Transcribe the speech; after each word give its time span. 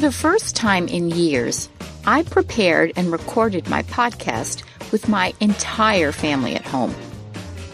For 0.00 0.06
the 0.06 0.12
first 0.12 0.56
time 0.56 0.88
in 0.88 1.10
years, 1.10 1.68
I 2.06 2.22
prepared 2.22 2.94
and 2.96 3.12
recorded 3.12 3.68
my 3.68 3.82
podcast 3.82 4.62
with 4.92 5.10
my 5.10 5.34
entire 5.40 6.10
family 6.10 6.54
at 6.54 6.64
home. 6.64 6.94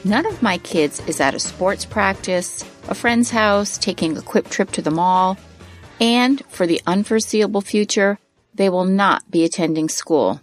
None 0.02 0.27
of 0.27 0.42
my 0.42 0.58
kids 0.58 1.00
is 1.06 1.20
at 1.20 1.36
a 1.36 1.38
sports 1.38 1.84
practice, 1.84 2.64
a 2.88 2.97
friend's 2.97 3.30
house, 3.30 3.78
taking 3.78 4.16
a 4.16 4.22
quick 4.22 4.48
trip 4.48 4.72
to 4.72 4.82
the 4.82 4.91
mall, 4.91 5.38
and 6.00 6.44
for 6.48 6.66
the 6.66 6.82
unforeseeable 6.84 7.60
future, 7.60 8.19
they 8.52 8.69
will 8.69 8.86
not 8.86 9.30
be 9.30 9.44
attending 9.44 9.88
school. 9.88 10.41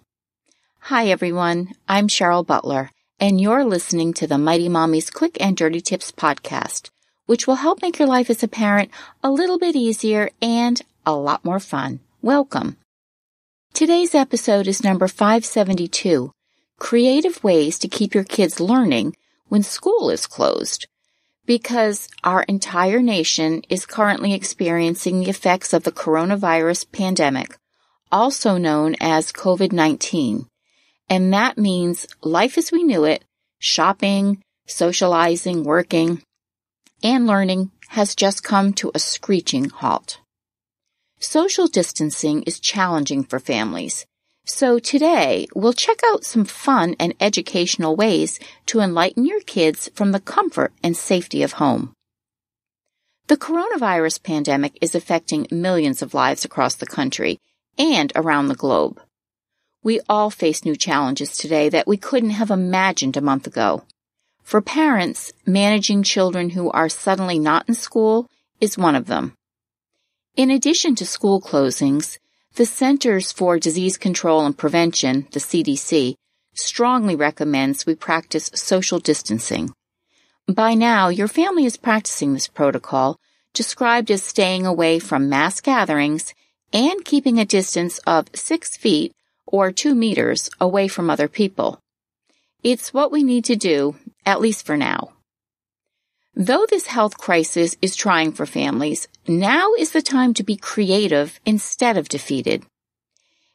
Hi 0.79 1.07
everyone, 1.07 1.73
I'm 1.89 2.07
Cheryl 2.07 2.47
Butler, 2.47 2.91
and 3.19 3.41
you're 3.41 3.65
listening 3.65 4.13
to 4.13 4.25
the 4.25 4.37
Mighty 4.37 4.69
Mommy's 4.69 5.09
Quick 5.09 5.35
and 5.41 5.57
Dirty 5.57 5.81
Tips 5.81 6.13
podcast, 6.13 6.91
which 7.25 7.45
will 7.45 7.55
help 7.55 7.81
make 7.81 7.99
your 7.99 8.07
life 8.07 8.29
as 8.29 8.41
a 8.41 8.47
parent 8.47 8.89
a 9.21 9.29
little 9.29 9.59
bit 9.59 9.75
easier 9.75 10.29
and 10.41 10.81
a 11.05 11.15
lot 11.15 11.43
more 11.43 11.59
fun. 11.59 11.99
Welcome. 12.21 12.77
Today's 13.73 14.15
episode 14.15 14.67
is 14.67 14.83
number 14.83 15.07
572 15.07 16.31
Creative 16.79 17.43
Ways 17.43 17.77
to 17.79 17.87
Keep 17.87 18.13
Your 18.13 18.23
Kids 18.23 18.59
Learning 18.59 19.15
When 19.47 19.63
School 19.63 20.09
is 20.09 20.27
Closed. 20.27 20.87
Because 21.45 22.07
our 22.23 22.43
entire 22.43 23.01
nation 23.01 23.63
is 23.67 23.85
currently 23.85 24.33
experiencing 24.33 25.19
the 25.19 25.29
effects 25.29 25.73
of 25.73 25.83
the 25.83 25.91
coronavirus 25.91 26.89
pandemic, 26.93 27.57
also 28.11 28.57
known 28.57 28.95
as 29.01 29.33
COVID-19. 29.33 30.45
And 31.09 31.33
that 31.33 31.57
means 31.57 32.07
life 32.21 32.57
as 32.57 32.71
we 32.71 32.83
knew 32.83 33.03
it, 33.03 33.25
shopping, 33.59 34.41
socializing, 34.67 35.65
working, 35.65 36.21
and 37.03 37.27
learning 37.27 37.71
has 37.89 38.15
just 38.15 38.44
come 38.44 38.72
to 38.73 38.91
a 38.95 38.99
screeching 38.99 39.69
halt. 39.69 40.19
Social 41.23 41.67
distancing 41.67 42.44
is 42.44 42.59
challenging 42.59 43.23
for 43.23 43.39
families. 43.39 44.06
So 44.45 44.78
today 44.78 45.47
we'll 45.56 45.72
check 45.72 46.01
out 46.11 46.25
some 46.25 46.44
fun 46.44 46.97
and 47.00 47.13
educational 47.22 47.95
ways 47.95 48.41
to 48.66 48.81
enlighten 48.81 49.25
your 49.25 49.39
kids 49.39 49.89
from 49.95 50.11
the 50.11 50.19
comfort 50.19 50.73
and 50.84 50.97
safety 50.97 51.41
of 51.41 51.53
home. 51.53 51.94
The 53.28 53.38
coronavirus 53.38 54.22
pandemic 54.22 54.78
is 54.81 54.95
affecting 54.95 55.47
millions 55.50 56.01
of 56.01 56.13
lives 56.13 56.44
across 56.44 56.75
the 56.75 56.85
country 56.85 57.40
and 57.78 58.11
around 58.17 58.50
the 58.50 58.55
globe. 58.55 59.00
We 59.81 60.01
all 60.09 60.29
face 60.29 60.66
new 60.66 60.75
challenges 60.75 61.38
today 61.38 61.69
that 61.69 61.88
we 61.88 61.95
couldn't 61.95 62.31
have 62.31 62.51
imagined 62.51 63.16
a 63.16 63.22
month 63.22 63.47
ago. 63.47 63.84
For 64.44 64.59
parents, 64.61 65.31
managing 65.45 66.03
children 66.03 66.50
who 66.50 66.69
are 66.72 66.90
suddenly 66.90 67.40
not 67.40 67.69
in 67.69 67.75
school 67.75 68.28
is 68.59 68.78
one 68.78 68.95
of 68.95 69.05
them. 69.05 69.38
In 70.35 70.49
addition 70.49 70.95
to 70.95 71.05
school 71.05 71.39
closings, 71.39 72.17
the 72.55 72.66
Centers 72.66 73.31
for 73.31 73.59
Disease 73.59 73.97
Control 73.97 74.47
and 74.47 74.57
Prevention, 74.57 75.27
the 75.31 75.39
CDC, 75.39 76.16
strongly 76.55 77.16
recommends 77.16 77.85
we 77.85 77.94
practice 77.94 78.49
social 78.55 78.97
distancing. 78.97 79.72
By 80.47 80.73
now, 80.73 81.09
your 81.09 81.27
family 81.27 81.66
is 81.66 81.77
practicing 81.77 82.33
this 82.33 82.47
protocol, 82.47 83.19
described 83.53 84.09
as 84.09 84.23
staying 84.23 84.66
away 84.66 84.97
from 84.97 85.29
mass 85.29 85.61
gatherings 85.61 86.33
and 86.73 87.05
keeping 87.05 87.38
a 87.38 87.45
distance 87.45 87.99
of 87.99 88.25
six 88.33 88.75
feet 88.75 89.13
or 89.45 89.72
two 89.72 89.93
meters 89.93 90.49
away 90.59 90.88
from 90.88 91.11
other 91.11 91.27
people. 91.27 91.79
It's 92.63 92.91
what 92.91 93.11
we 93.11 93.22
need 93.22 93.45
to 93.45 93.55
do, 93.55 93.97
at 94.25 94.41
least 94.41 94.66
for 94.66 94.77
now. 94.77 95.12
Though 96.35 96.66
this 96.67 96.88
health 96.88 97.19
crisis 97.19 97.75
is 97.79 97.95
trying 97.95 98.31
for 98.31 98.47
families, 98.47 99.07
now 99.27 99.73
is 99.75 99.91
the 99.91 100.01
time 100.01 100.33
to 100.33 100.44
be 100.44 100.55
creative 100.55 101.39
instead 101.45 101.95
of 101.95 102.09
defeated. 102.09 102.63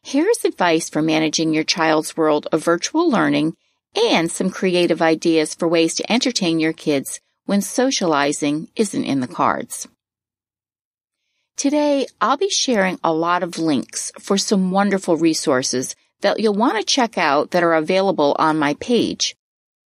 Here's 0.03 0.45
advice 0.45 0.89
for 0.89 1.03
managing 1.03 1.53
your 1.53 1.65
child's 1.65 2.17
world 2.17 2.47
of 2.53 2.63
virtual 2.63 3.11
learning 3.11 3.57
and 3.97 4.31
some 4.31 4.51
creative 4.51 5.03
ideas 5.03 5.57
for 5.57 5.67
ways 5.67 5.97
to 5.97 6.13
entertain 6.13 6.61
your 6.61 6.73
kids 6.73 7.21
when 7.47 7.63
socializing 7.63 8.69
isn't 8.77 9.05
in 9.05 9.21
the 9.21 9.27
cards. 9.27 9.89
Today, 11.57 12.07
I'll 12.21 12.37
be 12.37 12.49
sharing 12.49 13.01
a 13.03 13.13
lot 13.13 13.43
of 13.43 13.59
links 13.59 14.13
for 14.21 14.39
some 14.39 14.71
wonderful 14.71 15.17
resources 15.17 15.97
that 16.21 16.39
you'll 16.39 16.55
want 16.55 16.79
to 16.79 16.85
check 16.85 17.19
out 17.19 17.51
that 17.51 17.65
are 17.65 17.75
available 17.75 18.37
on 18.39 18.57
my 18.57 18.75
page. 18.75 19.35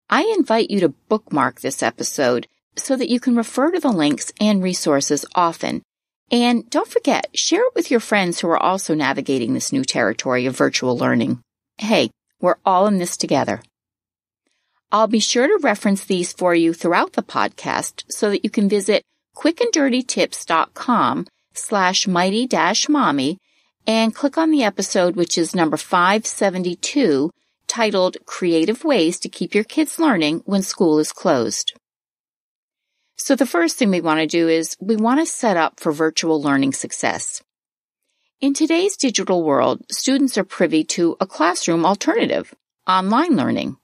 I 0.10 0.34
invite 0.38 0.72
you 0.72 0.80
to 0.80 0.96
bookmark 1.10 1.60
this 1.60 1.84
episode 1.84 2.48
so 2.78 2.96
that 2.96 3.10
you 3.10 3.20
can 3.20 3.36
refer 3.36 3.72
to 3.72 3.80
the 3.80 3.92
links 3.92 4.32
and 4.40 4.64
resources 4.64 5.26
often. 5.36 5.82
And 6.32 6.70
don't 6.70 6.88
forget, 6.88 7.30
share 7.34 7.62
it 7.62 7.76
with 7.76 7.90
your 7.90 8.00
friends 8.00 8.40
who 8.40 8.50
are 8.50 8.62
also 8.62 8.94
navigating 8.94 9.54
this 9.54 9.72
new 9.72 9.84
territory 9.84 10.46
of 10.46 10.58
virtual 10.58 10.98
learning. 10.98 11.42
Hey, 11.78 12.10
we're 12.42 12.58
all 12.66 12.88
in 12.88 12.98
this 12.98 13.18
together. 13.18 13.62
I'll 14.92 15.08
be 15.08 15.20
sure 15.20 15.48
to 15.48 15.60
reference 15.62 16.06
these 16.06 16.32
for 16.34 16.56
you 16.56 16.74
throughout 16.74 17.14
the 17.14 17.24
podcast 17.24 18.04
so 18.10 18.30
that 18.30 18.44
you 18.44 18.50
can 18.50 18.70
visit 18.70 19.04
quickanddirtytips.com 19.36 21.28
slash 21.54 22.08
mighty 22.08 22.48
dash 22.48 22.88
mommy 22.88 23.38
and 23.86 24.14
click 24.14 24.38
on 24.38 24.52
the 24.52 24.64
episode, 24.64 25.16
which 25.16 25.38
is 25.38 25.56
number 25.56 25.78
572 25.78 27.32
titled 27.68 28.18
Creative 28.26 28.84
Ways 28.84 29.20
to 29.20 29.30
Keep 29.30 29.54
Your 29.54 29.64
Kids 29.64 30.00
Learning 30.00 30.42
When 30.46 30.62
School 30.62 31.00
is 31.00 31.12
Closed. 31.12 31.74
So 33.18 33.36
the 33.36 33.48
first 33.48 33.78
thing 33.78 33.90
we 33.90 34.00
want 34.00 34.20
to 34.20 34.28
do 34.28 34.48
is 34.48 34.78
we 34.80 34.96
want 34.96 35.20
to 35.20 35.26
set 35.26 35.58
up 35.58 35.80
for 35.80 35.92
virtual 35.92 36.42
learning 36.42 36.74
success. 36.74 37.42
In 38.40 38.54
today's 38.54 38.96
digital 38.96 39.44
world, 39.44 39.82
students 39.92 40.38
are 40.38 40.44
privy 40.44 40.84
to 40.96 41.18
a 41.20 41.26
classroom 41.26 41.84
alternative, 41.84 42.54
online 42.88 43.36
learning. 43.36 43.78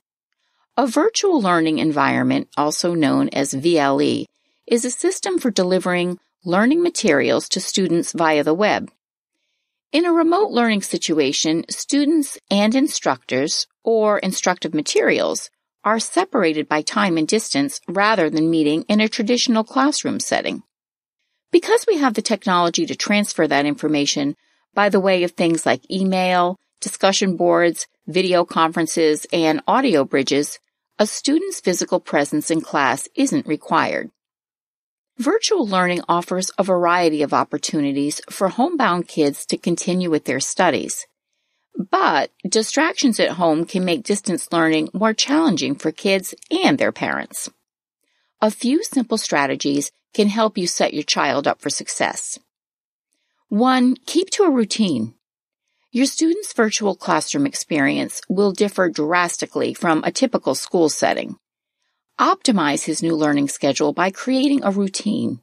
A 0.77 0.85
virtual 0.85 1.41
learning 1.41 1.79
environment, 1.79 2.47
also 2.55 2.93
known 2.93 3.29
as 3.29 3.55
VLE, 3.55 4.25
is 4.67 4.85
a 4.85 4.91
system 4.91 5.39
for 5.39 5.49
delivering 5.49 6.19
learning 6.45 6.83
materials 6.83 7.49
to 7.49 7.59
students 7.59 8.11
via 8.11 8.43
the 8.43 8.53
web. 8.53 8.91
In 9.91 10.05
a 10.05 10.13
remote 10.13 10.51
learning 10.51 10.83
situation, 10.83 11.65
students 11.69 12.37
and 12.51 12.75
instructors, 12.75 13.65
or 13.83 14.19
instructive 14.19 14.75
materials, 14.75 15.49
are 15.83 15.99
separated 15.99 16.67
by 16.67 16.81
time 16.81 17.17
and 17.17 17.27
distance 17.27 17.81
rather 17.87 18.29
than 18.29 18.49
meeting 18.49 18.83
in 18.83 19.01
a 19.01 19.09
traditional 19.09 19.63
classroom 19.63 20.19
setting. 20.19 20.63
Because 21.51 21.85
we 21.87 21.97
have 21.97 22.13
the 22.13 22.21
technology 22.21 22.85
to 22.85 22.95
transfer 22.95 23.47
that 23.47 23.65
information 23.65 24.35
by 24.73 24.89
the 24.89 24.99
way 24.99 25.23
of 25.23 25.31
things 25.31 25.65
like 25.65 25.89
email, 25.91 26.59
discussion 26.79 27.37
boards, 27.37 27.87
video 28.07 28.43
conferences, 28.43 29.25
and 29.31 29.61
audio 29.67 30.03
bridges, 30.03 30.59
a 30.99 31.05
student's 31.05 31.59
physical 31.59 31.99
presence 31.99 32.51
in 32.51 32.61
class 32.61 33.07
isn't 33.15 33.47
required. 33.47 34.09
Virtual 35.19 35.67
learning 35.67 36.01
offers 36.09 36.49
a 36.57 36.63
variety 36.63 37.21
of 37.21 37.33
opportunities 37.33 38.19
for 38.29 38.49
homebound 38.49 39.07
kids 39.07 39.45
to 39.45 39.57
continue 39.57 40.09
with 40.09 40.25
their 40.25 40.39
studies. 40.39 41.05
But 41.75 42.31
distractions 42.47 43.19
at 43.19 43.31
home 43.31 43.65
can 43.65 43.85
make 43.85 44.03
distance 44.03 44.51
learning 44.51 44.89
more 44.93 45.13
challenging 45.13 45.75
for 45.75 45.91
kids 45.91 46.35
and 46.51 46.77
their 46.77 46.91
parents. 46.91 47.49
A 48.41 48.51
few 48.51 48.83
simple 48.83 49.17
strategies 49.17 49.91
can 50.13 50.27
help 50.27 50.57
you 50.57 50.67
set 50.67 50.93
your 50.93 51.03
child 51.03 51.47
up 51.47 51.61
for 51.61 51.69
success. 51.69 52.39
One, 53.49 53.95
keep 54.05 54.29
to 54.31 54.43
a 54.43 54.51
routine. 54.51 55.13
Your 55.91 56.05
student's 56.07 56.53
virtual 56.53 56.95
classroom 56.95 57.45
experience 57.45 58.21
will 58.27 58.51
differ 58.51 58.89
drastically 58.89 59.73
from 59.73 60.03
a 60.03 60.11
typical 60.11 60.55
school 60.55 60.89
setting. 60.89 61.37
Optimize 62.19 62.83
his 62.85 63.03
new 63.03 63.15
learning 63.15 63.47
schedule 63.47 63.93
by 63.93 64.11
creating 64.11 64.63
a 64.63 64.71
routine. 64.71 65.39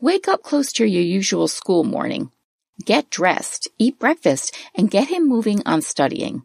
Wake 0.00 0.28
up 0.28 0.42
close 0.42 0.72
to 0.74 0.86
your 0.86 1.02
usual 1.02 1.48
school 1.48 1.84
morning. 1.84 2.30
Get 2.84 3.10
dressed, 3.10 3.68
eat 3.78 3.98
breakfast, 3.98 4.54
and 4.74 4.90
get 4.90 5.08
him 5.08 5.28
moving 5.28 5.62
on 5.66 5.82
studying. 5.82 6.42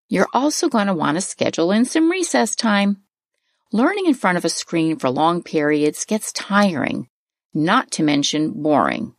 You're 0.09 0.29
also 0.33 0.69
going 0.69 0.87
to 0.87 0.93
want 0.93 1.17
to 1.17 1.21
schedule 1.21 1.71
in 1.71 1.85
some 1.85 2.09
recess 2.09 2.55
time. 2.55 3.03
Learning 3.73 4.05
in 4.05 4.13
front 4.13 4.37
of 4.37 4.45
a 4.45 4.49
screen 4.49 4.97
for 4.97 5.09
long 5.09 5.43
periods 5.43 6.05
gets 6.05 6.31
tiring, 6.31 7.09
not 7.53 7.91
to 7.91 8.01
mention 8.01 8.51
boring. 8.51 9.13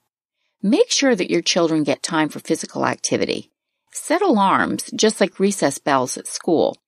Make 0.62 0.90
sure 0.90 1.14
that 1.14 1.30
your 1.30 1.42
children 1.42 1.84
get 1.84 2.02
time 2.02 2.30
for 2.30 2.40
physical 2.40 2.86
activity. 2.86 3.50
Set 3.92 4.22
alarms, 4.22 4.90
just 4.96 5.20
like 5.20 5.38
recess 5.38 5.76
bells 5.76 6.16
at 6.16 6.26
school, 6.26 6.78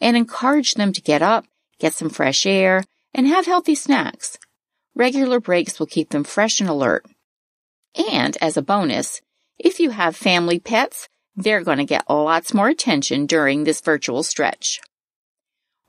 and 0.00 0.16
encourage 0.16 0.74
them 0.74 0.92
to 0.92 1.00
get 1.00 1.22
up, 1.22 1.46
get 1.78 1.94
some 1.94 2.10
fresh 2.10 2.44
air, 2.44 2.82
and 3.14 3.28
have 3.28 3.46
healthy 3.46 3.76
snacks. 3.76 4.36
Regular 4.96 5.38
breaks 5.38 5.78
will 5.78 5.86
keep 5.86 6.10
them 6.10 6.24
fresh 6.24 6.60
and 6.60 6.68
alert. 6.68 7.06
And 8.10 8.36
as 8.40 8.56
a 8.56 8.62
bonus, 8.62 9.20
if 9.58 9.78
you 9.78 9.90
have 9.90 10.16
family 10.16 10.58
pets, 10.58 11.08
they're 11.36 11.62
going 11.62 11.78
to 11.78 11.84
get 11.84 12.10
lots 12.10 12.52
more 12.52 12.68
attention 12.68 13.26
during 13.26 13.62
this 13.62 13.80
virtual 13.80 14.24
stretch. 14.24 14.80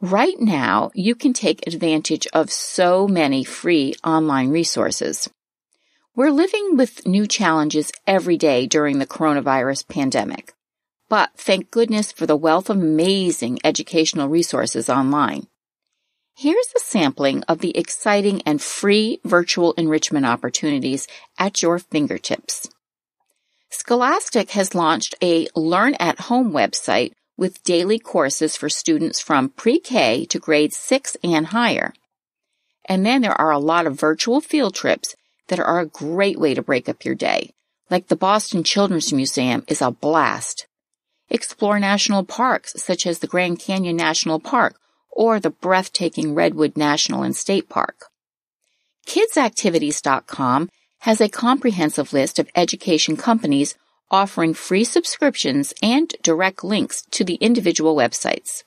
Right 0.01 0.39
now, 0.39 0.91
you 0.93 1.15
can 1.15 1.33
take 1.33 1.65
advantage 1.65 2.27
of 2.31 2.51
so 2.51 3.07
many 3.07 3.43
free 3.43 3.95
online 4.03 4.49
resources. 4.49 5.27
We're 6.15 6.29
living 6.29 6.77
with 6.77 7.07
new 7.07 7.25
challenges 7.25 7.91
every 8.05 8.37
day 8.37 8.67
during 8.67 8.99
the 8.99 9.07
coronavirus 9.07 9.87
pandemic. 9.87 10.53
But 11.09 11.31
thank 11.35 11.71
goodness 11.71 12.11
for 12.11 12.27
the 12.27 12.35
wealth 12.35 12.69
of 12.69 12.77
amazing 12.77 13.57
educational 13.63 14.29
resources 14.29 14.87
online. 14.87 15.47
Here's 16.35 16.73
a 16.75 16.79
sampling 16.79 17.41
of 17.47 17.57
the 17.59 17.75
exciting 17.75 18.43
and 18.45 18.61
free 18.61 19.19
virtual 19.25 19.73
enrichment 19.73 20.27
opportunities 20.27 21.07
at 21.39 21.63
your 21.63 21.79
fingertips. 21.79 22.69
Scholastic 23.71 24.51
has 24.51 24.75
launched 24.75 25.15
a 25.23 25.47
Learn 25.55 25.95
at 25.95 26.19
Home 26.19 26.51
website 26.51 27.13
with 27.37 27.63
daily 27.63 27.99
courses 27.99 28.57
for 28.57 28.67
students 28.67 29.21
from 29.21 29.49
pre-K 29.49 30.25
to 30.25 30.39
grade 30.39 30.73
6 30.73 31.17
and 31.23 31.47
higher. 31.47 31.93
And 32.85 33.05
then 33.05 33.21
there 33.21 33.39
are 33.39 33.51
a 33.51 33.59
lot 33.59 33.85
of 33.85 33.99
virtual 33.99 34.41
field 34.41 34.73
trips 34.73 35.15
that 35.47 35.59
are 35.59 35.79
a 35.79 35.85
great 35.85 36.39
way 36.39 36.53
to 36.53 36.61
break 36.61 36.89
up 36.89 37.05
your 37.05 37.15
day. 37.15 37.51
Like 37.89 38.07
the 38.07 38.15
Boston 38.15 38.63
Children's 38.63 39.13
Museum 39.13 39.63
is 39.67 39.81
a 39.81 39.91
blast. 39.91 40.67
Explore 41.29 41.79
national 41.79 42.23
parks 42.23 42.73
such 42.81 43.05
as 43.05 43.19
the 43.19 43.27
Grand 43.27 43.59
Canyon 43.59 43.95
National 43.95 44.39
Park 44.39 44.79
or 45.11 45.39
the 45.39 45.49
breathtaking 45.49 46.33
Redwood 46.35 46.77
National 46.77 47.23
and 47.23 47.35
State 47.35 47.69
Park. 47.69 48.05
KidsActivities.com 49.07 50.69
has 50.99 51.21
a 51.21 51.29
comprehensive 51.29 52.13
list 52.13 52.39
of 52.39 52.49
education 52.55 53.15
companies 53.15 53.75
offering 54.09 54.53
free 54.53 54.83
subscriptions 54.83 55.73
and 55.81 56.13
direct 56.21 56.63
links 56.63 57.01
to 57.11 57.23
the 57.23 57.35
individual 57.35 57.95
websites. 57.95 58.63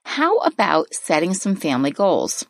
How 0.04 0.36
about 0.40 0.92
setting 0.92 1.32
some 1.32 1.56
family 1.56 1.90
goals? 1.90 2.44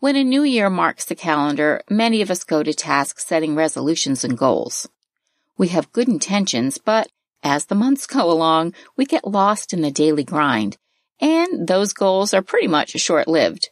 When 0.00 0.16
a 0.16 0.24
new 0.24 0.42
year 0.42 0.70
marks 0.70 1.04
the 1.04 1.14
calendar, 1.14 1.82
many 1.90 2.22
of 2.22 2.30
us 2.30 2.44
go 2.44 2.62
to 2.62 2.72
task 2.72 3.18
setting 3.18 3.54
resolutions 3.54 4.24
and 4.24 4.38
goals. 4.38 4.88
We 5.58 5.68
have 5.68 5.92
good 5.92 6.08
intentions, 6.08 6.78
but 6.78 7.08
as 7.42 7.66
the 7.66 7.74
months 7.74 8.06
go 8.16 8.30
along, 8.30 8.72
we 8.96 9.04
get 9.04 9.26
lost 9.26 9.74
in 9.74 9.82
the 9.82 9.90
daily 9.90 10.24
grind 10.24 10.78
and 11.20 11.66
those 11.66 11.92
goals 11.92 12.34
are 12.34 12.42
pretty 12.42 12.68
much 12.68 12.90
short 12.90 13.28
lived. 13.28 13.70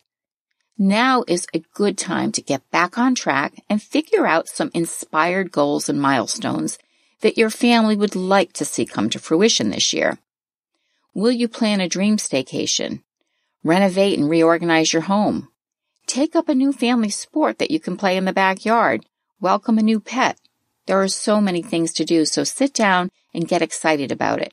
Now 0.78 1.22
is 1.28 1.46
a 1.52 1.62
good 1.74 1.98
time 1.98 2.32
to 2.32 2.42
get 2.42 2.70
back 2.70 2.96
on 2.96 3.14
track 3.14 3.62
and 3.68 3.82
figure 3.82 4.26
out 4.26 4.48
some 4.48 4.70
inspired 4.72 5.52
goals 5.52 5.88
and 5.88 6.00
milestones 6.00 6.78
that 7.20 7.36
your 7.36 7.50
family 7.50 7.94
would 7.94 8.16
like 8.16 8.52
to 8.54 8.64
see 8.64 8.86
come 8.86 9.10
to 9.10 9.18
fruition 9.18 9.70
this 9.70 9.92
year. 9.92 10.18
Will 11.14 11.30
you 11.30 11.46
plan 11.46 11.80
a 11.80 11.88
dream 11.88 12.16
staycation? 12.16 13.02
Renovate 13.62 14.18
and 14.18 14.28
reorganize 14.28 14.92
your 14.92 15.02
home. 15.02 15.48
Take 16.06 16.34
up 16.34 16.48
a 16.48 16.54
new 16.54 16.72
family 16.72 17.10
sport 17.10 17.58
that 17.58 17.70
you 17.70 17.78
can 17.78 17.96
play 17.96 18.16
in 18.16 18.24
the 18.24 18.32
backyard. 18.32 19.04
Welcome 19.40 19.78
a 19.78 19.82
new 19.82 20.00
pet. 20.00 20.38
There 20.86 21.00
are 21.00 21.08
so 21.08 21.40
many 21.40 21.62
things 21.62 21.92
to 21.94 22.04
do, 22.04 22.24
so 22.24 22.44
sit 22.44 22.74
down 22.74 23.10
and 23.34 23.46
get 23.46 23.62
excited 23.62 24.10
about 24.10 24.40
it. 24.40 24.52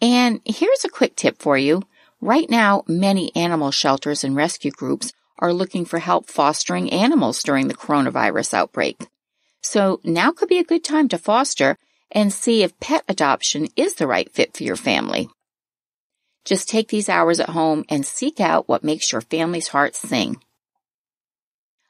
And 0.00 0.40
here's 0.44 0.84
a 0.84 0.90
quick 0.90 1.16
tip 1.16 1.38
for 1.40 1.56
you. 1.58 1.82
Right 2.20 2.48
now, 2.48 2.84
many 2.86 3.34
animal 3.34 3.70
shelters 3.70 4.22
and 4.22 4.36
rescue 4.36 4.70
groups 4.70 5.12
are 5.38 5.52
looking 5.52 5.84
for 5.84 5.98
help 5.98 6.28
fostering 6.28 6.90
animals 6.90 7.42
during 7.42 7.68
the 7.68 7.74
coronavirus 7.74 8.54
outbreak. 8.54 9.06
So 9.60 10.00
now 10.04 10.30
could 10.32 10.48
be 10.48 10.58
a 10.58 10.64
good 10.64 10.84
time 10.84 11.08
to 11.08 11.18
foster 11.18 11.76
and 12.10 12.32
see 12.32 12.62
if 12.62 12.78
pet 12.80 13.04
adoption 13.08 13.68
is 13.76 13.94
the 13.94 14.06
right 14.06 14.32
fit 14.32 14.56
for 14.56 14.62
your 14.62 14.76
family. 14.76 15.28
Just 16.44 16.68
take 16.68 16.88
these 16.88 17.08
hours 17.08 17.40
at 17.40 17.50
home 17.50 17.84
and 17.88 18.06
seek 18.06 18.38
out 18.38 18.68
what 18.68 18.84
makes 18.84 19.10
your 19.10 19.20
family's 19.20 19.68
heart 19.68 19.96
sing. 19.96 20.40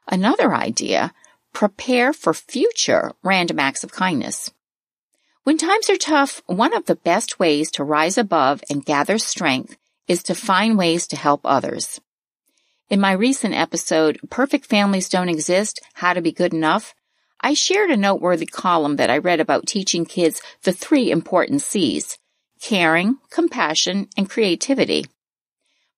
Another 0.09 0.55
idea, 0.55 1.13
prepare 1.53 2.13
for 2.13 2.33
future 2.33 3.13
random 3.23 3.59
acts 3.59 3.85
of 3.85 3.93
kindness. 3.93 4.51
When 5.45 5.59
times 5.59 5.91
are 5.91 5.97
tough, 5.97 6.43
one 6.47 6.75
of 6.75 6.87
the 6.87 6.97
best 6.97 7.39
ways 7.39 7.71
to 7.73 7.85
rise 7.85 8.17
above 8.17 8.65
and 8.71 8.85
gather 8.85 9.19
strength 9.19 9.77
is 10.09 10.23
to 10.25 10.35
find 10.35 10.79
ways 10.79 11.07
to 11.09 11.17
help 11.17 11.43
others. 11.45 12.01
In 12.89 13.01
my 13.01 13.11
recent 13.11 13.53
episode, 13.53 14.21
Perfect 14.31 14.67
Families 14.67 15.09
Don't 15.09 15.29
Exist, 15.29 15.81
How 15.95 16.13
to 16.13 16.21
Be 16.21 16.31
Good 16.31 16.55
Enough, 16.55 16.95
I 17.41 17.53
shared 17.53 17.91
a 17.91 17.97
noteworthy 17.97 18.47
column 18.47 18.95
that 18.95 19.11
I 19.11 19.19
read 19.19 19.41
about 19.41 19.67
teaching 19.67 20.05
kids 20.05 20.41
the 20.63 20.73
three 20.73 21.11
important 21.11 21.63
C's 21.63 22.17
caring, 22.63 23.17
compassion, 23.29 24.09
and 24.17 24.31
creativity. 24.31 25.05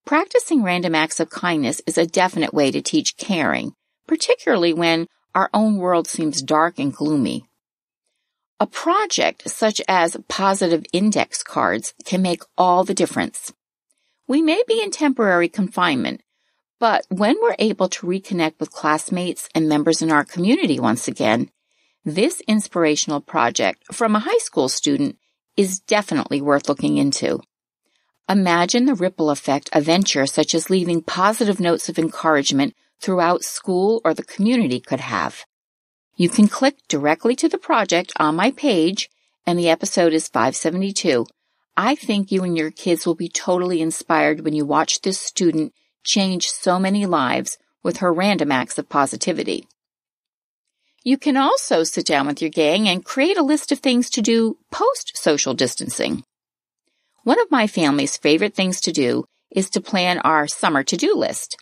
Practicing 0.07 0.63
random 0.63 0.95
acts 0.95 1.21
of 1.21 1.29
kindness 1.29 1.83
is 1.87 1.99
a 1.99 2.07
definite 2.07 2.55
way 2.55 2.71
to 2.71 2.81
teach 2.81 3.19
caring, 3.19 3.75
particularly 4.07 4.73
when 4.73 5.09
our 5.35 5.51
own 5.53 5.77
world 5.77 6.09
seems 6.09 6.41
dark 6.41 6.79
and 6.79 6.95
gloomy. 6.95 7.45
A 8.61 8.67
project 8.67 9.51
such 9.51 9.83
as 9.89 10.17
positive 10.27 10.87
index 10.95 11.43
cards 11.43 11.93
can 12.07 12.23
make 12.23 12.43
all 12.57 12.83
the 12.83 12.95
difference. 12.95 13.53
We 14.27 14.41
may 14.41 14.63
be 14.67 14.83
in 14.83 14.91
temporary 14.91 15.51
confinement, 15.51 16.23
but 16.81 17.07
when 17.09 17.37
we're 17.43 17.57
able 17.59 17.89
to 17.89 18.07
reconnect 18.07 18.61
with 18.61 18.71
classmates 18.71 19.49
and 19.55 19.69
members 19.69 20.03
in 20.03 20.13
our 20.13 20.25
community 20.25 20.79
once 20.79 21.09
again, 21.09 21.51
this 22.05 22.41
inspirational 22.47 23.21
project 23.21 23.83
from 23.93 24.15
a 24.15 24.21
high 24.21 24.39
school 24.39 24.69
student 24.69 25.19
is 25.57 25.81
definitely 25.81 26.41
worth 26.41 26.69
looking 26.69 26.97
into. 26.97 27.41
Imagine 28.29 28.85
the 28.85 28.95
ripple 28.95 29.31
effect 29.31 29.69
a 29.73 29.81
venture 29.81 30.27
such 30.27 30.55
as 30.55 30.71
leaving 30.71 31.03
positive 31.03 31.59
notes 31.59 31.89
of 31.89 31.99
encouragement 31.99 32.75
throughout 33.01 33.43
school 33.43 34.01
or 34.05 34.15
the 34.15 34.23
community 34.23 34.81
could 34.81 35.01
have. 35.01 35.45
You 36.17 36.29
can 36.29 36.49
click 36.49 36.77
directly 36.89 37.35
to 37.37 37.49
the 37.49 37.59
project 37.59 38.13
on 38.19 38.37
my 38.37 38.51
page, 38.51 39.09
and 39.47 39.59
the 39.59 39.69
episode 39.69 40.13
is 40.13 40.29
572. 40.29 41.27
I 41.77 41.95
think 41.95 42.33
you 42.33 42.43
and 42.43 42.59
your 42.59 42.71
kids 42.71 43.07
will 43.07 43.15
be 43.15 43.29
totally 43.29 43.81
inspired 43.81 44.41
when 44.41 44.53
you 44.53 44.67
watch 44.67 45.01
this 45.01 45.21
student 45.21 45.73
change 46.05 46.49
so 46.49 46.79
many 46.79 47.07
lives 47.07 47.59
with 47.83 47.99
her 47.99 48.13
random 48.13 48.53
acts 48.53 48.79
of 48.79 48.89
positivity. 48.89 49.67
You 51.05 51.17
can 51.17 51.37
also 51.37 51.85
sit 51.85 52.07
down 52.07 52.27
with 52.27 52.43
your 52.43 52.51
gang 52.51 52.89
and 52.89 53.05
create 53.05 53.39
a 53.39 53.43
list 53.43 53.73
of 53.73 53.79
things 53.79 54.11
to 54.11 54.23
do 54.23 54.59
post 54.71 55.13
social 55.15 55.55
distancing. 55.55 56.25
One 57.23 57.41
of 57.41 57.51
my 57.51 57.67
family's 57.67 58.17
favorite 58.17 58.55
things 58.55 58.81
to 58.83 58.93
do 58.93 59.25
is 59.51 59.71
to 59.71 59.81
plan 59.81 60.19
our 60.19 60.47
summer 60.47 60.83
to 60.83 60.97
do 60.97 61.15
list. 61.15 61.57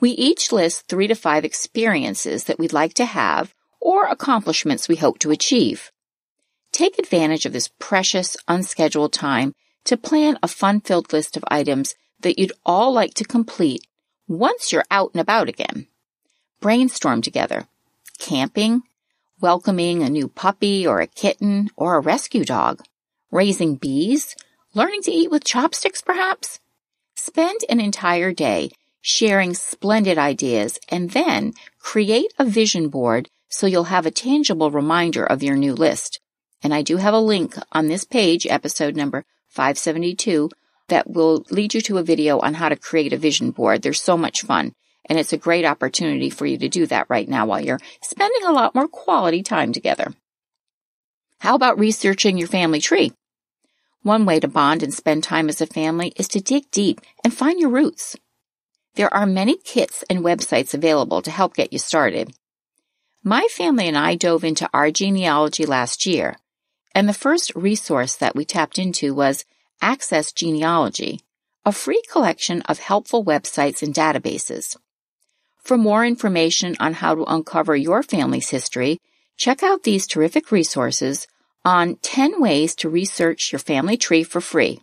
We 0.00 0.10
each 0.10 0.52
list 0.52 0.88
three 0.88 1.06
to 1.06 1.14
five 1.14 1.44
experiences 1.44 2.44
that 2.44 2.58
we'd 2.58 2.72
like 2.72 2.94
to 2.94 3.06
have 3.06 3.54
or 3.80 4.04
accomplishments 4.06 4.88
we 4.88 4.96
hope 4.96 5.18
to 5.20 5.30
achieve. 5.30 5.90
Take 6.72 6.98
advantage 6.98 7.46
of 7.46 7.52
this 7.52 7.70
precious, 7.78 8.36
unscheduled 8.48 9.12
time 9.12 9.54
to 9.84 9.96
plan 9.96 10.38
a 10.42 10.48
fun 10.48 10.80
filled 10.80 11.12
list 11.12 11.36
of 11.36 11.44
items 11.48 11.94
that 12.26 12.40
you'd 12.40 12.52
all 12.66 12.92
like 12.92 13.14
to 13.14 13.24
complete 13.24 13.86
once 14.26 14.72
you're 14.72 14.84
out 14.90 15.12
and 15.14 15.20
about 15.20 15.48
again. 15.48 15.86
Brainstorm 16.60 17.22
together. 17.22 17.68
Camping, 18.18 18.82
welcoming 19.40 20.02
a 20.02 20.10
new 20.10 20.26
puppy 20.26 20.84
or 20.84 21.00
a 21.00 21.06
kitten 21.06 21.70
or 21.76 21.94
a 21.94 22.00
rescue 22.00 22.44
dog, 22.44 22.82
raising 23.30 23.76
bees, 23.76 24.34
learning 24.74 25.02
to 25.02 25.12
eat 25.12 25.30
with 25.30 25.44
chopsticks 25.44 26.00
perhaps. 26.00 26.58
Spend 27.14 27.60
an 27.68 27.78
entire 27.78 28.32
day 28.32 28.70
sharing 29.00 29.54
splendid 29.54 30.18
ideas 30.18 30.80
and 30.88 31.10
then 31.10 31.52
create 31.78 32.32
a 32.40 32.44
vision 32.44 32.88
board 32.88 33.30
so 33.48 33.68
you'll 33.68 33.84
have 33.84 34.04
a 34.04 34.10
tangible 34.10 34.72
reminder 34.72 35.24
of 35.24 35.44
your 35.44 35.56
new 35.56 35.74
list. 35.74 36.18
And 36.60 36.74
I 36.74 36.82
do 36.82 36.96
have 36.96 37.14
a 37.14 37.20
link 37.20 37.54
on 37.70 37.86
this 37.86 38.02
page, 38.02 38.48
episode 38.48 38.96
number 38.96 39.24
572, 39.50 40.50
that 40.88 41.10
will 41.10 41.44
lead 41.50 41.74
you 41.74 41.80
to 41.82 41.98
a 41.98 42.02
video 42.02 42.38
on 42.38 42.54
how 42.54 42.68
to 42.68 42.76
create 42.76 43.12
a 43.12 43.18
vision 43.18 43.50
board. 43.50 43.82
They're 43.82 43.92
so 43.92 44.16
much 44.16 44.42
fun. 44.42 44.72
And 45.08 45.18
it's 45.18 45.32
a 45.32 45.38
great 45.38 45.64
opportunity 45.64 46.30
for 46.30 46.46
you 46.46 46.58
to 46.58 46.68
do 46.68 46.86
that 46.86 47.06
right 47.08 47.28
now 47.28 47.46
while 47.46 47.60
you're 47.60 47.80
spending 48.02 48.44
a 48.44 48.52
lot 48.52 48.74
more 48.74 48.88
quality 48.88 49.42
time 49.42 49.72
together. 49.72 50.14
How 51.40 51.54
about 51.54 51.78
researching 51.78 52.38
your 52.38 52.48
family 52.48 52.80
tree? 52.80 53.12
One 54.02 54.24
way 54.24 54.40
to 54.40 54.48
bond 54.48 54.82
and 54.82 54.92
spend 54.92 55.22
time 55.22 55.48
as 55.48 55.60
a 55.60 55.66
family 55.66 56.12
is 56.16 56.28
to 56.28 56.40
dig 56.40 56.70
deep 56.70 57.00
and 57.22 57.32
find 57.32 57.60
your 57.60 57.70
roots. 57.70 58.16
There 58.94 59.12
are 59.12 59.26
many 59.26 59.58
kits 59.58 60.02
and 60.08 60.20
websites 60.20 60.74
available 60.74 61.22
to 61.22 61.30
help 61.30 61.54
get 61.54 61.72
you 61.72 61.78
started. 61.78 62.32
My 63.22 63.46
family 63.50 63.88
and 63.88 63.98
I 63.98 64.14
dove 64.14 64.44
into 64.44 64.70
our 64.72 64.90
genealogy 64.90 65.66
last 65.66 66.06
year, 66.06 66.36
and 66.94 67.08
the 67.08 67.12
first 67.14 67.52
resource 67.54 68.16
that 68.16 68.34
we 68.34 68.44
tapped 68.44 68.78
into 68.78 69.12
was 69.12 69.44
Access 69.80 70.32
Genealogy, 70.32 71.20
a 71.64 71.72
free 71.72 72.02
collection 72.10 72.62
of 72.62 72.78
helpful 72.78 73.24
websites 73.24 73.82
and 73.82 73.94
databases. 73.94 74.76
For 75.58 75.76
more 75.76 76.04
information 76.04 76.76
on 76.80 76.94
how 76.94 77.14
to 77.14 77.24
uncover 77.24 77.76
your 77.76 78.02
family's 78.02 78.50
history, 78.50 79.00
check 79.36 79.62
out 79.62 79.82
these 79.82 80.06
terrific 80.06 80.50
resources 80.50 81.26
on 81.64 81.96
10 81.96 82.40
ways 82.40 82.74
to 82.76 82.88
research 82.88 83.52
your 83.52 83.58
family 83.58 83.96
tree 83.96 84.22
for 84.22 84.40
free. 84.40 84.80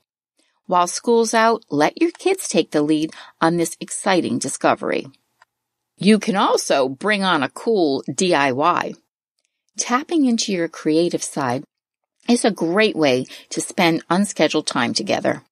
While 0.65 0.87
school's 0.87 1.33
out, 1.33 1.63
let 1.69 2.01
your 2.01 2.11
kids 2.11 2.47
take 2.47 2.71
the 2.71 2.81
lead 2.81 3.11
on 3.41 3.57
this 3.57 3.77
exciting 3.79 4.39
discovery. 4.39 5.07
You 5.97 6.19
can 6.19 6.35
also 6.35 6.89
bring 6.89 7.23
on 7.23 7.43
a 7.43 7.49
cool 7.49 8.03
DIY. 8.09 8.95
Tapping 9.77 10.25
into 10.25 10.51
your 10.51 10.67
creative 10.67 11.23
side 11.23 11.63
is 12.27 12.45
a 12.45 12.51
great 12.51 12.95
way 12.95 13.25
to 13.49 13.61
spend 13.61 14.03
unscheduled 14.09 14.67
time 14.67 14.93
together. 14.93 15.43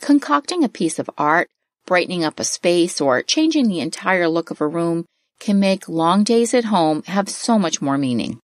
Concocting 0.00 0.64
a 0.64 0.68
piece 0.68 0.98
of 0.98 1.10
art, 1.16 1.48
brightening 1.86 2.24
up 2.24 2.40
a 2.40 2.44
space, 2.44 3.00
or 3.00 3.22
changing 3.22 3.68
the 3.68 3.80
entire 3.80 4.28
look 4.28 4.50
of 4.50 4.60
a 4.60 4.66
room 4.66 5.06
can 5.38 5.58
make 5.58 5.88
long 5.88 6.22
days 6.24 6.52
at 6.54 6.64
home 6.64 7.02
have 7.04 7.28
so 7.28 7.58
much 7.58 7.80
more 7.80 7.98
meaning. 7.98 8.40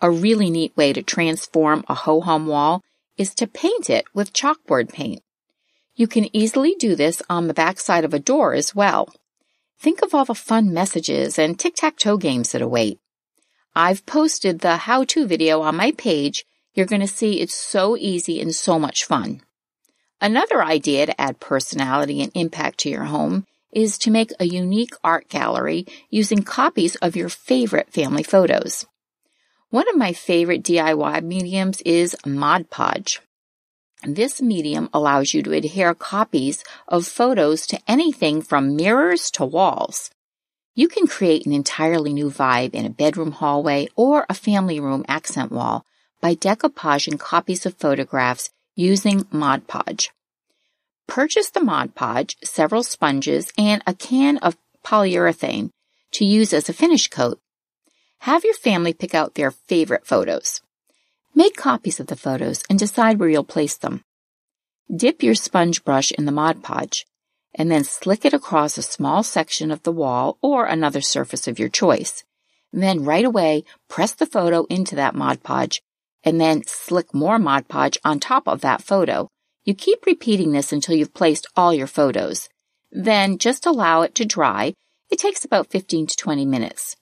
A 0.00 0.10
really 0.10 0.50
neat 0.50 0.76
way 0.76 0.92
to 0.92 1.02
transform 1.02 1.84
a 1.88 1.94
ho-hum 1.94 2.46
wall 2.46 2.82
is 3.16 3.34
to 3.34 3.46
paint 3.46 3.90
it 3.90 4.04
with 4.14 4.32
chalkboard 4.32 4.92
paint. 4.92 5.22
You 5.96 6.06
can 6.06 6.34
easily 6.36 6.76
do 6.78 6.94
this 6.94 7.20
on 7.28 7.48
the 7.48 7.54
backside 7.54 8.04
of 8.04 8.14
a 8.14 8.20
door 8.20 8.54
as 8.54 8.74
well. 8.74 9.08
Think 9.80 10.02
of 10.02 10.14
all 10.14 10.24
the 10.24 10.34
fun 10.34 10.72
messages 10.72 11.38
and 11.38 11.58
tic-tac-toe 11.58 12.18
games 12.18 12.52
that 12.52 12.62
await. 12.62 13.00
I've 13.74 14.06
posted 14.06 14.60
the 14.60 14.76
how-to 14.76 15.26
video 15.26 15.62
on 15.62 15.76
my 15.76 15.92
page. 15.92 16.44
You're 16.78 16.86
going 16.86 17.00
to 17.00 17.08
see 17.08 17.40
it's 17.40 17.56
so 17.56 17.96
easy 17.96 18.40
and 18.40 18.54
so 18.54 18.78
much 18.78 19.04
fun. 19.04 19.42
Another 20.20 20.62
idea 20.62 21.06
to 21.06 21.20
add 21.20 21.40
personality 21.40 22.22
and 22.22 22.30
impact 22.36 22.78
to 22.78 22.88
your 22.88 23.02
home 23.02 23.46
is 23.72 23.98
to 23.98 24.12
make 24.12 24.30
a 24.38 24.46
unique 24.46 24.94
art 25.02 25.28
gallery 25.28 25.88
using 26.08 26.44
copies 26.44 26.94
of 26.94 27.16
your 27.16 27.28
favorite 27.28 27.92
family 27.92 28.22
photos. 28.22 28.86
One 29.70 29.88
of 29.88 29.96
my 29.96 30.12
favorite 30.12 30.62
DIY 30.62 31.24
mediums 31.24 31.80
is 31.80 32.14
Mod 32.24 32.70
Podge. 32.70 33.22
This 34.04 34.40
medium 34.40 34.88
allows 34.94 35.34
you 35.34 35.42
to 35.42 35.54
adhere 35.54 35.94
copies 35.94 36.62
of 36.86 37.08
photos 37.08 37.66
to 37.66 37.80
anything 37.88 38.40
from 38.40 38.76
mirrors 38.76 39.32
to 39.32 39.44
walls. 39.44 40.12
You 40.76 40.86
can 40.86 41.08
create 41.08 41.44
an 41.44 41.52
entirely 41.52 42.12
new 42.12 42.30
vibe 42.30 42.72
in 42.72 42.86
a 42.86 42.90
bedroom 42.90 43.32
hallway 43.32 43.88
or 43.96 44.26
a 44.28 44.34
family 44.34 44.78
room 44.78 45.04
accent 45.08 45.50
wall 45.50 45.84
by 46.20 46.34
decoupaging 46.34 47.18
copies 47.18 47.64
of 47.66 47.74
photographs 47.76 48.50
using 48.74 49.26
Mod 49.30 49.66
Podge. 49.66 50.10
Purchase 51.06 51.50
the 51.50 51.60
Mod 51.60 51.94
Podge, 51.94 52.36
several 52.44 52.82
sponges, 52.82 53.52
and 53.56 53.82
a 53.86 53.94
can 53.94 54.38
of 54.38 54.56
polyurethane 54.84 55.70
to 56.12 56.24
use 56.24 56.52
as 56.52 56.68
a 56.68 56.72
finish 56.72 57.08
coat. 57.08 57.40
Have 58.20 58.44
your 58.44 58.54
family 58.54 58.92
pick 58.92 59.14
out 59.14 59.34
their 59.34 59.50
favorite 59.50 60.06
photos. 60.06 60.60
Make 61.34 61.56
copies 61.56 62.00
of 62.00 62.08
the 62.08 62.16
photos 62.16 62.62
and 62.68 62.78
decide 62.78 63.18
where 63.18 63.28
you'll 63.28 63.44
place 63.44 63.76
them. 63.76 64.02
Dip 64.94 65.22
your 65.22 65.34
sponge 65.34 65.84
brush 65.84 66.10
in 66.12 66.24
the 66.24 66.32
Mod 66.32 66.62
Podge. 66.62 67.06
and 67.54 67.70
then 67.70 67.84
slick 67.84 68.24
it 68.24 68.32
across 68.34 68.78
a 68.78 68.82
small 68.82 69.22
section 69.22 69.70
of 69.70 69.82
the 69.82 69.92
wall 69.92 70.38
or 70.40 70.66
another 70.66 71.00
surface 71.00 71.48
of 71.48 71.58
your 71.58 71.68
choice. 71.68 72.24
Then 72.72 73.04
right 73.04 73.24
away, 73.24 73.64
press 73.88 74.12
the 74.12 74.26
photo 74.26 74.64
into 74.64 74.94
that 74.96 75.14
Mod 75.14 75.42
Podge 75.42 75.82
and 76.24 76.40
then 76.40 76.62
slick 76.66 77.14
more 77.14 77.38
Mod 77.38 77.68
Podge 77.68 77.98
on 78.04 78.20
top 78.20 78.46
of 78.48 78.60
that 78.60 78.82
photo. 78.82 79.28
You 79.64 79.74
keep 79.74 80.06
repeating 80.06 80.52
this 80.52 80.72
until 80.72 80.94
you've 80.94 81.14
placed 81.14 81.46
all 81.56 81.74
your 81.74 81.86
photos. 81.86 82.48
Then 82.90 83.38
just 83.38 83.66
allow 83.66 84.02
it 84.02 84.14
to 84.16 84.24
dry. 84.24 84.74
It 85.10 85.18
takes 85.18 85.44
about 85.44 85.70
15 85.70 86.06
to 86.08 86.16
20 86.16 86.46
minutes. 86.46 86.96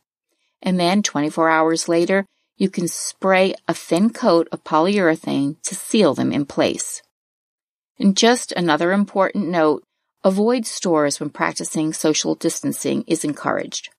And 0.63 0.79
then 0.81 1.03
24 1.03 1.49
hours 1.49 1.89
later, 1.89 2.27
you 2.57 2.71
can 2.71 2.89
spray 2.89 3.55
a 3.69 3.75
thin 3.75 4.11
coat 4.11 4.49
of 4.51 4.65
polyurethane 4.65 5.63
to 5.63 5.75
seal 5.75 6.15
them 6.15 6.33
in 6.33 6.47
place. 6.47 7.03
And 7.99 8.17
just 8.17 8.53
another 8.53 8.93
important 8.93 9.49
note, 9.49 9.85
avoid 10.25 10.67
stores 10.67 11.21
when 11.21 11.31
practicing 11.31 11.93
social 11.93 12.35
distancing 12.35 13.05
is 13.07 13.25
encouraged. 13.25 13.91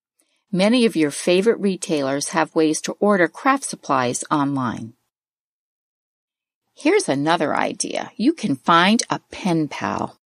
Many 0.52 0.86
of 0.86 0.96
your 0.96 1.12
favorite 1.12 1.60
retailers 1.60 2.30
have 2.30 2.56
ways 2.56 2.82
to 2.82 2.94
order 3.00 3.28
craft 3.28 3.66
supplies 3.66 4.24
online. 4.32 4.94
Here's 6.80 7.10
another 7.10 7.56
idea. 7.56 8.12
You 8.18 8.34
can 8.34 8.56
find 8.56 9.02
a 9.10 9.20
pen 9.32 9.68
pal. 9.68 10.20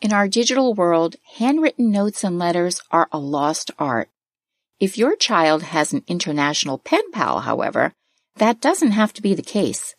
In 0.00 0.10
our 0.10 0.26
digital 0.26 0.72
world, 0.72 1.16
handwritten 1.36 1.90
notes 1.90 2.24
and 2.24 2.38
letters 2.38 2.80
are 2.90 3.08
a 3.12 3.18
lost 3.18 3.70
art. 3.78 4.08
If 4.80 4.96
your 4.96 5.16
child 5.16 5.64
has 5.64 5.92
an 5.92 6.02
international 6.06 6.78
pen 6.78 7.12
pal, 7.12 7.40
however, 7.40 7.92
that 8.36 8.58
doesn't 8.58 8.92
have 8.92 9.12
to 9.12 9.20
be 9.20 9.34
the 9.34 9.42
case. 9.42 9.94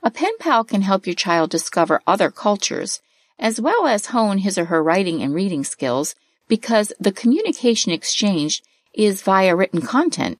A 0.00 0.12
pen 0.12 0.30
pal 0.38 0.62
can 0.62 0.82
help 0.82 1.08
your 1.08 1.16
child 1.16 1.50
discover 1.50 2.02
other 2.06 2.30
cultures, 2.30 3.00
as 3.36 3.60
well 3.60 3.88
as 3.88 4.06
hone 4.06 4.38
his 4.38 4.56
or 4.56 4.66
her 4.66 4.80
writing 4.80 5.24
and 5.24 5.34
reading 5.34 5.64
skills 5.64 6.14
because 6.46 6.92
the 7.00 7.10
communication 7.10 7.90
exchanged 7.90 8.64
is 8.94 9.22
via 9.22 9.56
written 9.56 9.82
content. 9.82 10.38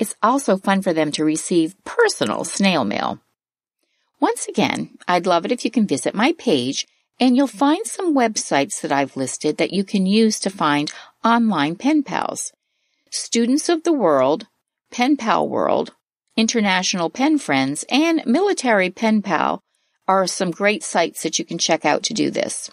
It's 0.00 0.16
also 0.24 0.56
fun 0.56 0.82
for 0.82 0.92
them 0.92 1.12
to 1.12 1.24
receive 1.24 1.76
personal 1.84 2.42
snail 2.42 2.84
mail. 2.84 3.20
Once 4.24 4.48
again, 4.48 4.88
I'd 5.06 5.26
love 5.26 5.44
it 5.44 5.52
if 5.52 5.66
you 5.66 5.70
can 5.70 5.86
visit 5.86 6.14
my 6.14 6.32
page 6.38 6.86
and 7.20 7.36
you'll 7.36 7.46
find 7.46 7.86
some 7.86 8.14
websites 8.14 8.80
that 8.80 8.90
I've 8.90 9.18
listed 9.18 9.58
that 9.58 9.74
you 9.74 9.84
can 9.84 10.06
use 10.06 10.40
to 10.40 10.48
find 10.48 10.90
online 11.22 11.76
pen 11.76 12.02
pals. 12.02 12.50
Students 13.10 13.68
of 13.68 13.82
the 13.82 13.92
World, 13.92 14.46
Pen 14.90 15.18
Pal 15.18 15.46
World, 15.46 15.92
International 16.38 17.10
Pen 17.10 17.36
Friends, 17.36 17.84
and 17.90 18.24
Military 18.24 18.88
Pen 18.88 19.20
Pal 19.20 19.62
are 20.08 20.26
some 20.26 20.50
great 20.50 20.82
sites 20.82 21.22
that 21.22 21.38
you 21.38 21.44
can 21.44 21.58
check 21.58 21.84
out 21.84 22.02
to 22.04 22.14
do 22.14 22.30
this. 22.30 22.70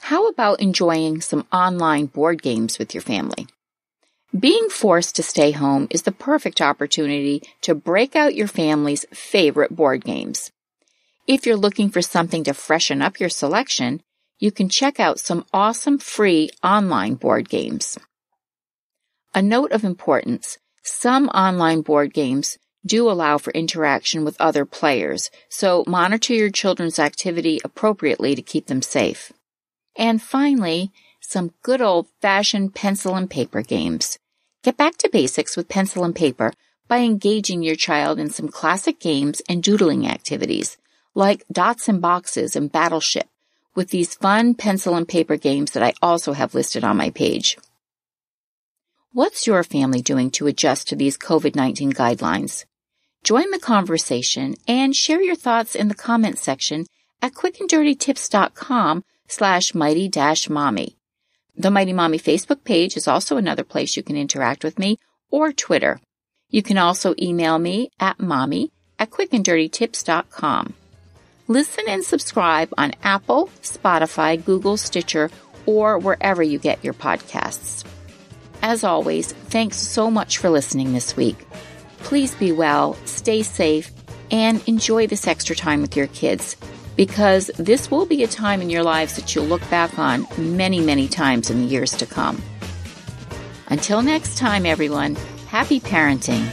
How 0.00 0.26
about 0.26 0.60
enjoying 0.60 1.20
some 1.20 1.46
online 1.52 2.06
board 2.06 2.42
games 2.42 2.80
with 2.80 2.94
your 2.94 3.02
family? 3.02 3.46
Being 4.38 4.70
forced 4.70 5.16
to 5.16 5.22
stay 5.22 5.50
home 5.50 5.88
is 5.90 6.02
the 6.02 6.10
perfect 6.10 6.62
opportunity 6.62 7.42
to 7.60 7.74
break 7.74 8.16
out 8.16 8.34
your 8.34 8.46
family's 8.46 9.04
favorite 9.12 9.76
board 9.76 10.06
games. 10.06 10.50
If 11.26 11.44
you're 11.44 11.54
looking 11.54 11.90
for 11.90 12.00
something 12.00 12.42
to 12.44 12.54
freshen 12.54 13.02
up 13.02 13.20
your 13.20 13.28
selection, 13.28 14.00
you 14.38 14.50
can 14.50 14.70
check 14.70 14.98
out 14.98 15.20
some 15.20 15.44
awesome 15.52 15.98
free 15.98 16.48
online 16.64 17.16
board 17.16 17.50
games. 17.50 17.98
A 19.34 19.42
note 19.42 19.70
of 19.70 19.84
importance. 19.84 20.56
Some 20.82 21.28
online 21.28 21.82
board 21.82 22.14
games 22.14 22.56
do 22.86 23.10
allow 23.10 23.36
for 23.36 23.52
interaction 23.52 24.24
with 24.24 24.40
other 24.40 24.64
players, 24.64 25.30
so 25.50 25.84
monitor 25.86 26.32
your 26.32 26.50
children's 26.50 26.98
activity 26.98 27.60
appropriately 27.62 28.34
to 28.34 28.40
keep 28.40 28.66
them 28.66 28.80
safe. 28.80 29.30
And 29.94 30.22
finally, 30.22 30.90
some 31.20 31.52
good 31.62 31.82
old 31.82 32.08
fashioned 32.22 32.74
pencil 32.74 33.14
and 33.14 33.28
paper 33.28 33.60
games. 33.60 34.18
Get 34.62 34.76
back 34.76 34.96
to 34.98 35.10
basics 35.12 35.56
with 35.56 35.68
pencil 35.68 36.04
and 36.04 36.14
paper 36.14 36.52
by 36.86 36.98
engaging 36.98 37.64
your 37.64 37.74
child 37.74 38.20
in 38.20 38.30
some 38.30 38.48
classic 38.48 39.00
games 39.00 39.42
and 39.48 39.60
doodling 39.60 40.06
activities, 40.06 40.76
like 41.16 41.44
Dots 41.50 41.88
and 41.88 42.00
Boxes 42.00 42.54
and 42.54 42.70
Battleship, 42.70 43.28
with 43.74 43.90
these 43.90 44.14
fun 44.14 44.54
pencil 44.54 44.94
and 44.94 45.08
paper 45.08 45.36
games 45.36 45.72
that 45.72 45.82
I 45.82 45.94
also 46.00 46.32
have 46.32 46.54
listed 46.54 46.84
on 46.84 46.96
my 46.96 47.10
page. 47.10 47.58
What's 49.12 49.48
your 49.48 49.64
family 49.64 50.00
doing 50.00 50.30
to 50.32 50.46
adjust 50.46 50.88
to 50.88 50.96
these 50.96 51.18
COVID-19 51.18 51.92
guidelines? 51.94 52.64
Join 53.24 53.50
the 53.50 53.58
conversation 53.58 54.54
and 54.68 54.94
share 54.94 55.20
your 55.20 55.34
thoughts 55.34 55.74
in 55.74 55.88
the 55.88 55.94
comment 55.96 56.38
section 56.38 56.86
at 57.20 57.34
quickanddirtytips.com 57.34 59.02
slash 59.26 59.74
mighty 59.74 60.08
dash 60.08 60.48
mommy. 60.48 60.96
The 61.54 61.70
Mighty 61.70 61.92
Mommy 61.92 62.18
Facebook 62.18 62.64
page 62.64 62.96
is 62.96 63.06
also 63.06 63.36
another 63.36 63.62
place 63.62 63.96
you 63.96 64.02
can 64.02 64.16
interact 64.16 64.64
with 64.64 64.78
me 64.78 64.98
or 65.30 65.52
Twitter. 65.52 66.00
You 66.48 66.62
can 66.62 66.78
also 66.78 67.14
email 67.20 67.58
me 67.58 67.90
at 68.00 68.18
mommy 68.18 68.72
at 68.98 69.10
quickanddirtytips.com. 69.10 70.74
Listen 71.48 71.84
and 71.88 72.04
subscribe 72.04 72.72
on 72.78 72.94
Apple, 73.02 73.50
Spotify, 73.62 74.42
Google, 74.42 74.78
Stitcher, 74.78 75.30
or 75.66 75.98
wherever 75.98 76.42
you 76.42 76.58
get 76.58 76.82
your 76.82 76.94
podcasts. 76.94 77.84
As 78.62 78.82
always, 78.82 79.32
thanks 79.32 79.76
so 79.76 80.10
much 80.10 80.38
for 80.38 80.48
listening 80.48 80.92
this 80.92 81.16
week. 81.16 81.36
Please 81.98 82.34
be 82.34 82.52
well, 82.52 82.94
stay 83.04 83.42
safe, 83.42 83.90
and 84.30 84.66
enjoy 84.66 85.06
this 85.06 85.26
extra 85.26 85.54
time 85.54 85.82
with 85.82 85.96
your 85.96 86.06
kids 86.06 86.56
because 86.96 87.50
this 87.58 87.90
will 87.90 88.06
be 88.06 88.22
a 88.22 88.26
time 88.26 88.60
in 88.60 88.70
your 88.70 88.82
lives 88.82 89.16
that 89.16 89.34
you'll 89.34 89.46
look 89.46 89.68
back 89.70 89.98
on 89.98 90.26
many, 90.36 90.80
many 90.80 91.08
times 91.08 91.50
in 91.50 91.62
the 91.62 91.66
years 91.66 91.92
to 91.92 92.06
come. 92.06 92.42
Until 93.68 94.02
next 94.02 94.36
time, 94.36 94.66
everyone, 94.66 95.16
happy 95.48 95.80
parenting. 95.80 96.50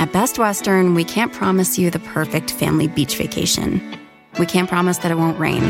At 0.00 0.12
Best 0.12 0.38
Western, 0.38 0.94
we 0.94 1.04
can't 1.04 1.32
promise 1.32 1.78
you 1.78 1.90
the 1.90 1.98
perfect 1.98 2.50
family 2.50 2.88
beach 2.88 3.16
vacation 3.16 3.98
we 4.38 4.46
can't 4.46 4.68
promise 4.68 4.98
that 4.98 5.10
it 5.10 5.16
won't 5.16 5.38
rain, 5.38 5.64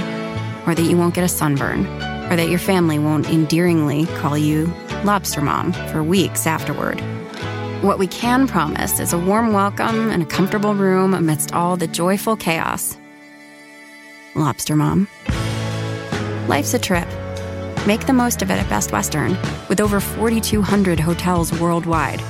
or 0.66 0.74
that 0.74 0.82
you 0.82 0.96
won't 0.96 1.14
get 1.14 1.24
a 1.24 1.28
sunburn, 1.28 1.86
or 2.30 2.36
that 2.36 2.48
your 2.50 2.58
family 2.58 2.98
won't 2.98 3.28
endearingly 3.28 4.06
call 4.18 4.36
you 4.36 4.72
Lobster 5.04 5.40
Mom 5.40 5.72
for 5.72 6.02
weeks 6.02 6.46
afterward. 6.46 7.02
What 7.82 8.00
we 8.00 8.08
can 8.08 8.48
promise 8.48 8.98
is 8.98 9.12
a 9.12 9.18
warm 9.20 9.52
welcome 9.52 10.10
and 10.10 10.24
a 10.24 10.26
comfortable 10.26 10.74
room 10.74 11.14
amidst 11.14 11.52
all 11.52 11.76
the 11.76 11.86
joyful 11.86 12.34
chaos. 12.34 12.98
Lobster 14.34 14.74
Mom. 14.74 15.06
Life's 16.48 16.74
a 16.74 16.78
trip. 16.80 17.06
Make 17.86 18.04
the 18.06 18.12
most 18.12 18.42
of 18.42 18.50
it 18.50 18.54
at 18.54 18.68
Best 18.68 18.90
Western, 18.90 19.38
with 19.68 19.80
over 19.80 20.00
4,200 20.00 20.98
hotels 20.98 21.56
worldwide. 21.60 22.20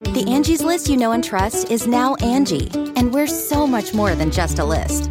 The 0.00 0.24
Angie's 0.26 0.62
list 0.62 0.88
you 0.88 0.96
know 0.96 1.12
and 1.12 1.22
trust 1.22 1.70
is 1.70 1.86
now 1.86 2.14
Angi, 2.16 2.94
and 2.96 3.12
we're 3.12 3.26
so 3.26 3.66
much 3.66 3.92
more 3.92 4.14
than 4.14 4.30
just 4.30 4.58
a 4.58 4.64
list. 4.64 5.10